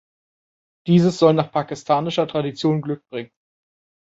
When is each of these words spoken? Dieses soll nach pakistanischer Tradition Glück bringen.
Dieses 0.87 1.19
soll 1.19 1.35
nach 1.35 1.51
pakistanischer 1.51 2.27
Tradition 2.27 2.81
Glück 2.81 3.03
bringen. 3.11 3.29